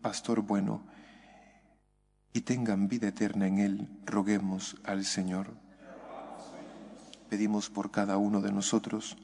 pastor 0.02 0.42
bueno, 0.42 0.86
y 2.34 2.42
tengan 2.42 2.88
vida 2.88 3.08
eterna 3.08 3.48
en 3.48 3.58
Él, 3.58 3.90
roguemos 4.06 4.78
al 4.84 5.06
Señor. 5.06 5.54
Pedimos 7.30 7.70
por 7.70 7.92
cada 7.92 8.18
uno 8.18 8.42
de 8.42 8.52
nosotros, 8.52 9.18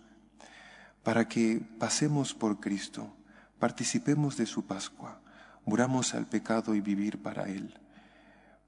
para 1.07 1.29
que 1.29 1.61
pasemos 1.79 2.33
por 2.33 2.59
Cristo, 2.59 3.15
participemos 3.59 4.35
de 4.35 4.45
su 4.45 4.65
Pascua, 4.65 5.21
muramos 5.63 6.13
al 6.13 6.25
pecado 6.25 6.75
y 6.75 6.81
vivir 6.81 7.21
para 7.21 7.47
Él, 7.47 7.79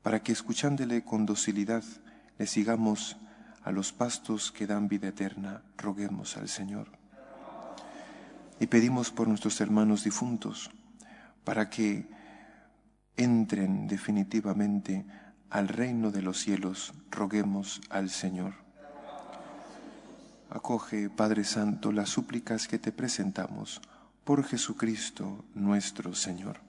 para 0.04 0.24
que 0.24 0.32
escuchándole 0.32 1.04
con 1.04 1.26
docilidad 1.26 1.84
le 2.38 2.48
sigamos 2.48 3.18
a 3.62 3.74
los 3.74 3.92
pastos 3.92 4.54
que 4.54 4.68
dan 4.68 4.88
vida 4.88 5.10
eterna, 5.10 5.64
roguemos 5.76 6.38
al 6.38 6.48
Señor. 6.48 6.88
Y 8.62 8.68
pedimos 8.68 9.12
por 9.12 9.28
nuestros 9.28 9.60
hermanos 9.60 10.06
difuntos, 10.06 10.72
para 11.44 11.70
que 11.70 12.08
entren 13.18 13.86
definitivamente 13.86 15.06
al 15.50 15.68
reino 15.68 16.10
de 16.10 16.22
los 16.22 16.40
cielos, 16.40 16.94
roguemos 17.12 17.82
al 17.90 18.10
Señor. 18.10 18.69
Acoge, 20.50 21.10
Padre 21.10 21.44
Santo, 21.44 21.92
las 21.92 22.10
súplicas 22.10 22.68
que 22.68 22.80
te 22.80 22.92
presentamos 22.92 23.82
por 24.24 24.44
Jesucristo 24.44 25.46
nuestro 25.54 26.16
Señor. 26.16 26.69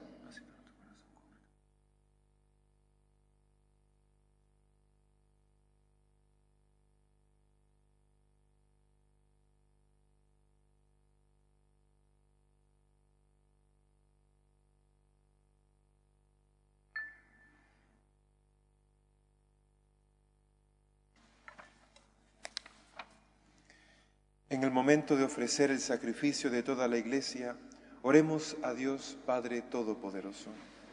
En 24.51 24.65
el 24.65 24.71
momento 24.71 25.15
de 25.15 25.23
ofrecer 25.23 25.71
el 25.71 25.79
sacrificio 25.79 26.49
de 26.49 26.61
toda 26.61 26.85
la 26.89 26.97
Iglesia, 26.97 27.55
oremos 28.01 28.57
a 28.63 28.73
Dios 28.73 29.17
Padre 29.25 29.61
Todopoderoso. 29.61 30.49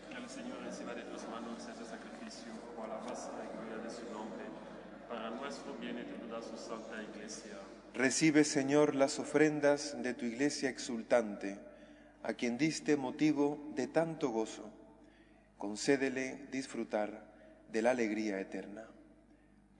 Que 0.08 0.16
el 0.16 0.28
Señor 0.28 0.60
reciba 0.62 0.94
de 0.94 1.02
tus 1.02 1.26
manos 1.28 1.62
ese 1.62 1.84
sacrificio 1.84 2.52
por 2.76 2.88
la 2.88 3.00
raza 3.00 3.32
y 3.32 3.66
gloria 3.66 3.82
de 3.82 3.90
su 3.90 4.04
nombre, 4.12 4.44
para 5.08 5.30
nuestro 5.30 5.74
bien 5.74 5.98
y 5.98 6.02
de 6.02 6.28
toda 6.28 6.40
su 6.40 6.56
santa 6.56 7.02
Iglesia. 7.02 7.58
Recibe, 7.94 8.44
Señor, 8.44 8.94
las 8.94 9.18
ofrendas 9.18 10.00
de 10.04 10.14
tu 10.14 10.24
Iglesia 10.24 10.70
exultante, 10.70 11.58
a 12.22 12.34
quien 12.34 12.58
diste 12.58 12.96
motivo 12.96 13.72
de 13.74 13.88
tanto 13.88 14.28
gozo. 14.28 14.70
Concédele 15.56 16.46
disfrutar 16.52 17.24
de 17.72 17.82
la 17.82 17.90
alegría 17.90 18.38
eterna. 18.38 18.84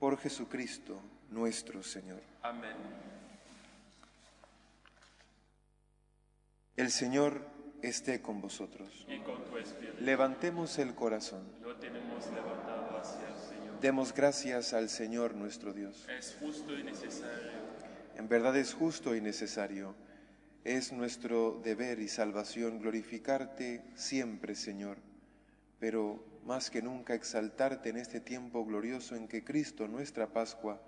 Por 0.01 0.19
Jesucristo 0.19 1.01
nuestro 1.31 1.85
Señor. 1.85 2.21
Amén. 2.43 3.18
El 6.79 6.93
Señor 6.93 7.45
esté 7.83 8.23
con 8.23 8.41
vosotros. 8.41 9.05
Y 9.09 9.19
con 9.23 9.45
tu 9.47 9.59
espíritu. 9.59 9.97
Levantemos 9.99 10.79
el 10.79 10.95
corazón. 10.95 11.43
Lo 11.61 11.75
tenemos 11.75 12.25
levantado 12.33 12.97
hacia 12.97 13.27
el 13.27 13.35
Señor. 13.35 13.81
Demos 13.81 14.15
gracias 14.15 14.73
al 14.75 14.89
Señor 14.89 15.35
nuestro 15.35 15.73
Dios. 15.73 16.07
Es 16.09 16.37
justo 16.39 16.79
y 16.79 16.85
necesario. 16.85 17.51
En 18.17 18.29
verdad 18.29 18.57
es 18.57 18.75
justo 18.75 19.17
y 19.17 19.21
necesario. 19.21 19.97
Es 20.63 20.93
nuestro 20.93 21.61
deber 21.65 21.99
y 21.99 22.07
salvación 22.07 22.79
glorificarte 22.79 23.83
siempre, 23.97 24.55
Señor, 24.55 24.99
pero 25.81 26.25
más 26.47 26.71
que 26.71 26.81
nunca 26.81 27.15
exaltarte 27.15 27.89
en 27.89 27.97
este 27.97 28.21
tiempo 28.21 28.65
glorioso 28.65 29.17
en 29.17 29.27
que 29.27 29.43
Cristo, 29.43 29.89
nuestra 29.89 30.29
Pascua, 30.29 30.81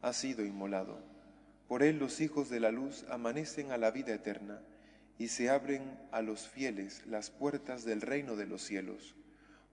ha 0.00 0.14
sido 0.14 0.46
inmolado. 0.46 0.98
Por 1.68 1.82
él 1.82 1.98
los 1.98 2.22
hijos 2.22 2.48
de 2.48 2.60
la 2.60 2.70
luz 2.70 3.04
amanecen 3.10 3.70
a 3.70 3.76
la 3.76 3.90
vida 3.90 4.14
eterna 4.14 4.62
y 5.18 5.28
se 5.28 5.48
abren 5.48 5.98
a 6.12 6.22
los 6.22 6.48
fieles 6.48 7.02
las 7.06 7.30
puertas 7.30 7.84
del 7.84 8.00
reino 8.00 8.36
de 8.36 8.46
los 8.46 8.62
cielos, 8.62 9.14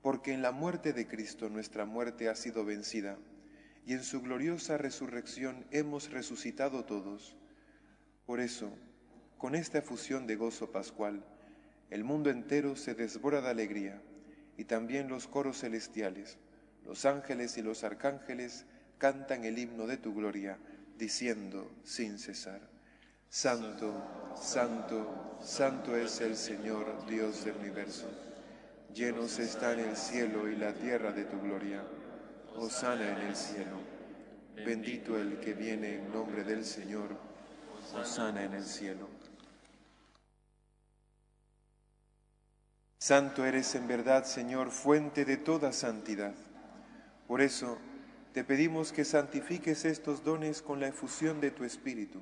porque 0.01 0.33
en 0.33 0.41
la 0.41 0.51
muerte 0.51 0.93
de 0.93 1.07
Cristo 1.07 1.49
nuestra 1.49 1.85
muerte 1.85 2.29
ha 2.29 2.35
sido 2.35 2.65
vencida, 2.65 3.17
y 3.85 3.93
en 3.93 4.03
su 4.03 4.21
gloriosa 4.21 4.77
resurrección 4.77 5.65
hemos 5.71 6.09
resucitado 6.11 6.85
todos. 6.85 7.35
Por 8.25 8.39
eso, 8.39 8.71
con 9.37 9.55
esta 9.55 9.79
efusión 9.79 10.25
de 10.25 10.37
gozo 10.37 10.71
pascual, 10.71 11.23
el 11.89 12.03
mundo 12.03 12.29
entero 12.29 12.75
se 12.75 12.95
desbora 12.95 13.41
de 13.41 13.49
alegría, 13.49 14.01
y 14.57 14.65
también 14.65 15.09
los 15.09 15.27
coros 15.27 15.59
celestiales, 15.59 16.37
los 16.85 17.05
ángeles 17.05 17.57
y 17.57 17.61
los 17.61 17.83
arcángeles 17.83 18.65
cantan 18.97 19.43
el 19.43 19.57
himno 19.57 19.87
de 19.87 19.97
tu 19.97 20.13
gloria, 20.13 20.57
diciendo 20.97 21.71
sin 21.83 22.19
cesar. 22.19 22.72
Santo, 23.35 23.91
santo, 24.39 25.39
santo 25.41 25.97
es 25.97 26.21
el 26.21 26.35
Señor, 26.35 27.03
Dios 27.07 27.43
del 27.43 27.55
universo. 27.55 28.07
Llenos 28.93 29.39
están 29.39 29.79
el 29.79 29.97
cielo 29.97 30.47
y 30.47 30.55
la 30.55 30.71
tierra 30.73 31.11
de 31.11 31.25
tu 31.25 31.41
gloria. 31.41 31.83
Hosana 32.55 33.09
en 33.09 33.27
el 33.29 33.35
cielo. 33.35 33.79
Bendito 34.55 35.17
el 35.17 35.39
que 35.39 35.55
viene 35.55 35.95
en 35.95 36.13
nombre 36.13 36.43
del 36.43 36.63
Señor. 36.63 37.17
Hosana 37.95 38.43
en 38.43 38.53
el 38.53 38.63
cielo. 38.63 39.09
Santo 42.99 43.45
eres 43.45 43.73
en 43.73 43.87
verdad, 43.87 44.25
Señor, 44.25 44.69
fuente 44.69 45.25
de 45.25 45.37
toda 45.37 45.73
santidad. 45.73 46.35
Por 47.27 47.41
eso 47.41 47.79
te 48.31 48.43
pedimos 48.43 48.91
que 48.91 49.03
santifiques 49.03 49.85
estos 49.85 50.23
dones 50.23 50.61
con 50.61 50.79
la 50.79 50.89
efusión 50.89 51.41
de 51.41 51.49
tu 51.49 51.63
Espíritu 51.63 52.21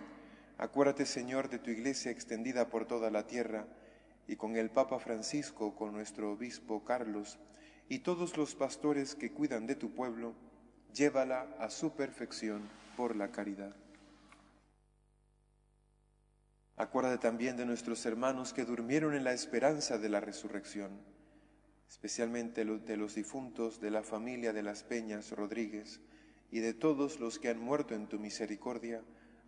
Acuérdate, 0.61 1.07
Señor, 1.07 1.49
de 1.49 1.57
tu 1.57 1.71
iglesia 1.71 2.11
extendida 2.11 2.69
por 2.69 2.85
toda 2.85 3.09
la 3.09 3.25
tierra, 3.25 3.65
y 4.27 4.35
con 4.35 4.55
el 4.55 4.69
Papa 4.69 4.99
Francisco, 4.99 5.75
con 5.75 5.91
nuestro 5.91 6.33
obispo 6.33 6.85
Carlos, 6.85 7.39
y 7.89 7.99
todos 7.99 8.37
los 8.37 8.53
pastores 8.53 9.15
que 9.15 9.31
cuidan 9.31 9.65
de 9.65 9.73
tu 9.73 9.95
pueblo, 9.95 10.35
llévala 10.93 11.47
a 11.57 11.71
su 11.71 11.95
perfección 11.95 12.61
por 12.95 13.15
la 13.15 13.31
caridad. 13.31 13.75
Acuérdate 16.77 17.17
también 17.17 17.57
de 17.57 17.65
nuestros 17.65 18.05
hermanos 18.05 18.53
que 18.53 18.63
durmieron 18.63 19.15
en 19.15 19.23
la 19.23 19.33
esperanza 19.33 19.97
de 19.97 20.09
la 20.09 20.19
resurrección, 20.19 20.91
especialmente 21.89 22.63
de 22.65 22.97
los 22.97 23.15
difuntos 23.15 23.81
de 23.81 23.89
la 23.89 24.03
familia 24.03 24.53
de 24.53 24.61
las 24.61 24.83
Peñas 24.83 25.31
Rodríguez 25.31 26.01
y 26.51 26.59
de 26.59 26.75
todos 26.75 27.19
los 27.19 27.39
que 27.39 27.49
han 27.49 27.59
muerto 27.59 27.95
en 27.95 28.05
tu 28.05 28.19
misericordia, 28.19 29.01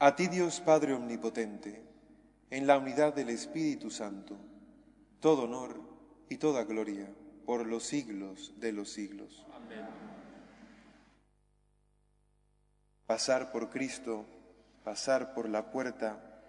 a 0.00 0.14
ti 0.14 0.28
Dios 0.28 0.60
Padre 0.60 0.94
Omnipotente, 0.94 1.82
en 2.50 2.66
la 2.68 2.78
unidad 2.78 3.14
del 3.14 3.30
Espíritu 3.30 3.90
Santo, 3.90 4.36
todo 5.20 5.44
honor 5.44 5.80
y 6.28 6.36
toda 6.36 6.62
gloria 6.62 7.08
por 7.44 7.66
los 7.66 7.82
siglos 7.82 8.54
de 8.58 8.72
los 8.72 8.90
siglos. 8.90 9.44
Amén. 9.52 9.84
Pasar 13.06 13.50
por 13.50 13.70
Cristo, 13.70 14.24
pasar 14.84 15.34
por 15.34 15.48
la 15.48 15.72
puerta 15.72 16.42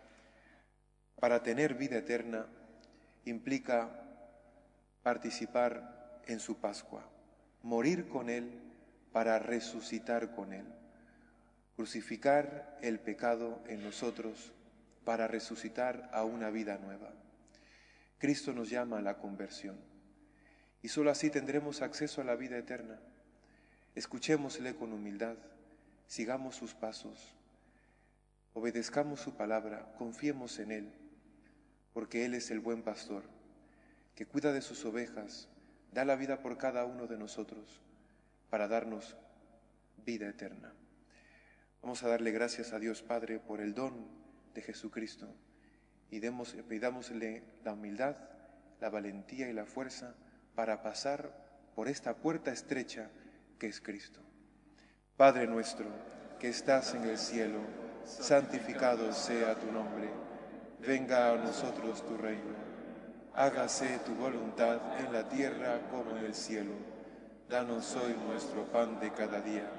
para 1.19 1.41
tener 1.41 1.73
vida 1.73 1.97
eterna 1.97 2.45
implica 3.25 3.89
participar 5.01 6.21
en 6.27 6.39
su 6.39 6.57
Pascua, 6.57 7.03
morir 7.63 8.09
con 8.09 8.29
Él 8.29 8.61
para 9.11 9.39
resucitar 9.39 10.35
con 10.35 10.53
Él 10.53 10.78
crucificar 11.79 12.77
el 12.81 12.99
pecado 12.99 13.63
en 13.69 13.81
nosotros 13.81 14.51
para 15.05 15.29
resucitar 15.29 16.09
a 16.11 16.25
una 16.25 16.49
vida 16.49 16.77
nueva. 16.77 17.13
Cristo 18.17 18.51
nos 18.51 18.69
llama 18.69 18.97
a 18.97 19.01
la 19.01 19.17
conversión 19.17 19.77
y 20.81 20.89
sólo 20.89 21.09
así 21.09 21.29
tendremos 21.29 21.81
acceso 21.81 22.19
a 22.19 22.25
la 22.25 22.35
vida 22.35 22.57
eterna. 22.57 22.99
Escuchémosle 23.95 24.75
con 24.75 24.91
humildad, 24.91 25.37
sigamos 26.05 26.57
sus 26.57 26.73
pasos, 26.73 27.33
obedezcamos 28.53 29.21
su 29.21 29.37
palabra, 29.37 29.89
confiemos 29.97 30.59
en 30.59 30.73
Él, 30.73 30.91
porque 31.93 32.25
Él 32.25 32.33
es 32.33 32.51
el 32.51 32.59
buen 32.59 32.83
pastor, 32.83 33.23
que 34.15 34.25
cuida 34.25 34.51
de 34.51 34.61
sus 34.61 34.83
ovejas, 34.83 35.47
da 35.93 36.03
la 36.03 36.17
vida 36.17 36.41
por 36.41 36.57
cada 36.57 36.83
uno 36.83 37.07
de 37.07 37.17
nosotros 37.17 37.79
para 38.49 38.67
darnos 38.67 39.15
vida 40.05 40.27
eterna. 40.27 40.73
Vamos 41.81 42.03
a 42.03 42.09
darle 42.09 42.31
gracias 42.31 42.73
a 42.73 42.79
Dios 42.79 43.01
Padre 43.01 43.39
por 43.39 43.61
el 43.61 43.73
don 43.73 43.93
de 44.53 44.61
Jesucristo 44.61 45.33
y 46.11 46.19
demos, 46.19 46.53
pidámosle 46.67 47.43
la 47.63 47.73
humildad, 47.73 48.17
la 48.81 48.89
valentía 48.89 49.49
y 49.49 49.53
la 49.53 49.65
fuerza 49.65 50.13
para 50.55 50.83
pasar 50.83 51.31
por 51.75 51.87
esta 51.87 52.15
puerta 52.15 52.51
estrecha 52.51 53.09
que 53.57 53.67
es 53.67 53.79
Cristo. 53.79 54.19
Padre 55.15 55.47
nuestro, 55.47 55.87
que 56.37 56.49
estás 56.49 56.93
en 56.95 57.03
el 57.03 57.17
cielo, 57.17 57.59
santificado 58.03 59.13
sea 59.13 59.55
tu 59.55 59.71
nombre, 59.71 60.09
venga 60.85 61.31
a 61.31 61.37
nosotros 61.37 62.05
tu 62.05 62.17
reino, 62.17 62.55
hágase 63.33 63.99
tu 63.99 64.13
voluntad 64.15 64.99
en 64.99 65.13
la 65.13 65.29
tierra 65.29 65.79
como 65.89 66.17
en 66.17 66.25
el 66.25 66.35
cielo. 66.35 66.73
Danos 67.49 67.95
hoy 67.95 68.15
nuestro 68.27 68.65
pan 68.65 68.99
de 68.99 69.11
cada 69.11 69.41
día 69.41 69.78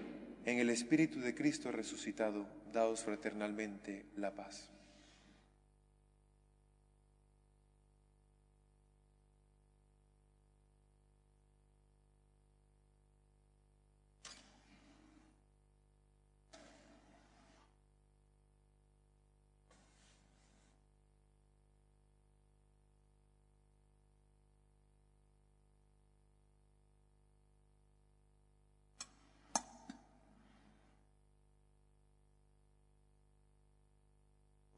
En 0.43 0.57
el 0.57 0.71
Espíritu 0.71 1.19
de 1.19 1.35
Cristo 1.35 1.71
resucitado, 1.71 2.47
daos 2.73 3.03
fraternalmente 3.03 4.05
la 4.15 4.33
paz. 4.33 4.71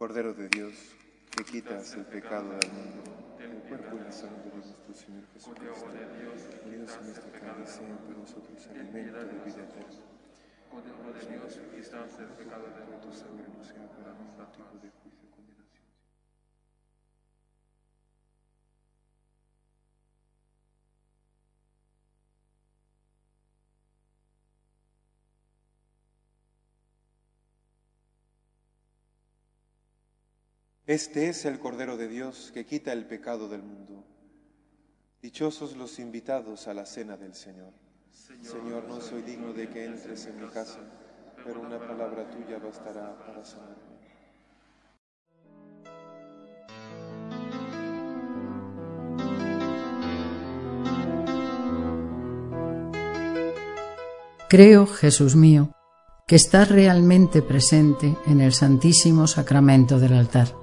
Cordero 0.03 0.33
de 0.33 0.49
Dios, 0.49 0.73
que 1.31 1.45
quitas 1.45 1.93
el 1.93 2.03
pecado 2.03 2.49
del 2.59 2.71
mundo, 2.73 3.03
el 3.39 3.55
cuerpo 3.69 3.95
y 3.95 4.03
la 4.03 4.11
sangre 4.11 4.49
de 4.49 4.57
nuestro 4.57 4.93
Señor 4.93 5.23
Jesucristo, 5.31 5.87
Dios 6.69 6.99
nuestro 7.03 7.31
Padre, 7.31 7.65
sea 7.65 7.97
para 8.03 8.17
nosotros 8.19 8.67
alimento 8.67 9.19
de 9.19 9.33
vida 9.45 9.63
eterna. 9.63 10.03
Cordero 10.69 11.07
de 11.07 11.25
Dios, 11.31 11.55
que 11.55 11.77
quitas 11.77 12.19
el 12.19 12.27
pecado 12.35 12.63
del 12.63 12.83
Tu 12.83 12.91
mundo, 12.91 13.13
sangre 13.13 13.47
no 13.47 13.63
sea 13.63 13.87
para 13.95 14.11
mí 14.11 14.27
motivo 14.37 14.75
de 14.83 14.89
juicio 14.91 15.12
Este 30.93 31.27
es 31.27 31.45
el 31.45 31.58
Cordero 31.58 31.97
de 31.97 32.08
Dios 32.08 32.51
que 32.53 32.67
quita 32.67 32.93
el 32.93 33.08
pecado 33.08 33.49
del 33.49 33.63
mundo. 33.63 34.06
Dichosos 35.23 35.75
los 35.75 35.97
invitados 35.97 36.67
a 36.67 36.73
la 36.75 36.86
cena 36.86 37.17
del 37.17 37.34
Señor. 37.34 37.73
Señor, 38.12 38.84
no 38.88 39.01
soy 39.01 39.23
digno 39.23 39.53
de 39.53 39.69
que 39.69 39.86
entres 39.86 40.27
en 40.27 40.39
mi 40.39 40.47
casa, 40.49 40.82
pero 41.43 41.62
una 41.62 41.79
palabra 41.79 42.29
tuya 42.29 42.60
bastará 42.60 43.17
para 43.25 43.43
sanarme. 43.43 43.73
Creo, 54.47 54.86
Jesús 54.86 55.36
mío, 55.36 55.71
que 56.27 56.36
estás 56.36 56.69
realmente 56.69 57.41
presente 57.41 58.15
en 58.27 58.41
el 58.41 58.53
Santísimo 58.53 59.25
Sacramento 59.25 59.97
del 59.97 60.13
altar. 60.13 60.62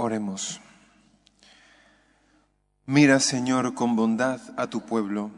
Oremos. 0.00 0.60
Mira, 2.86 3.18
Señor, 3.18 3.74
con 3.74 3.96
bondad 3.96 4.40
a 4.56 4.68
tu 4.68 4.86
pueblo, 4.86 5.32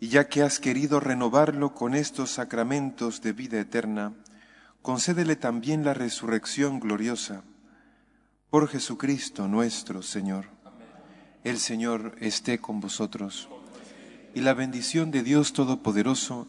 y 0.00 0.08
ya 0.08 0.28
que 0.28 0.42
has 0.42 0.58
querido 0.58 0.98
renovarlo 0.98 1.76
con 1.76 1.94
estos 1.94 2.32
sacramentos 2.32 3.22
de 3.22 3.32
vida 3.32 3.60
eterna, 3.60 4.14
concédele 4.82 5.36
también 5.36 5.84
la 5.84 5.94
resurrección 5.94 6.80
gloriosa. 6.80 7.44
Por 8.50 8.66
Jesucristo 8.66 9.46
nuestro 9.46 10.02
Señor. 10.02 10.46
El 11.44 11.60
Señor 11.60 12.16
esté 12.18 12.58
con 12.58 12.80
vosotros, 12.80 13.48
y 14.34 14.40
la 14.40 14.54
bendición 14.54 15.12
de 15.12 15.22
Dios 15.22 15.52
Todopoderoso, 15.52 16.48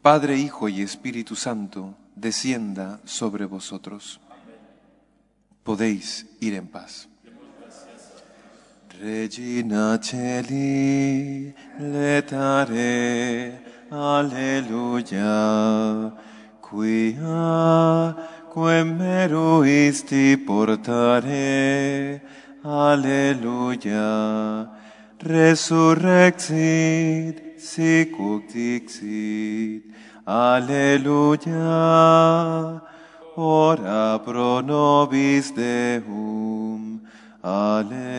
Padre, 0.00 0.38
Hijo 0.38 0.68
y 0.68 0.82
Espíritu 0.82 1.34
Santo, 1.34 1.96
descienda 2.14 3.00
sobre 3.04 3.46
vosotros 3.46 4.20
podéis 5.68 6.24
ir 6.40 6.54
en 6.54 6.66
paz. 6.66 7.06
Regina 9.02 9.98
Celi, 10.00 11.52
letare, 11.78 13.52
alleluia, 13.90 16.14
quia 16.64 18.16
quem 18.54 18.84
meruisti 18.96 20.38
portare, 20.46 22.22
alleluia, 22.64 24.70
resurrexit, 25.20 27.36
sic 27.60 28.16
dixit, 28.48 29.84
alleluia, 30.24 31.68
ora 33.38 34.18
pro 34.18 34.60
nobis 34.60 35.50
Deum. 35.52 37.00
Alleluia. 37.42 38.18